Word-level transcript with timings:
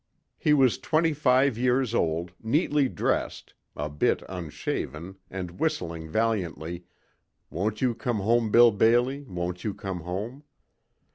He 0.39 0.53
was 0.55 0.79
twenty 0.79 1.13
five 1.13 1.59
years 1.59 1.93
old, 1.93 2.31
neatly 2.41 2.89
dressed, 2.89 3.53
a 3.75 3.87
bit 3.87 4.23
unshaven 4.27 5.17
and 5.29 5.59
whistling 5.59 6.09
valiantly, 6.09 6.85
"Won't 7.51 7.83
you 7.83 7.93
come 7.93 8.17
home, 8.21 8.49
Bill 8.49 8.71
Bailey, 8.71 9.21
won't 9.27 9.63
you 9.63 9.75
come 9.75 9.99
home?" 9.99 10.43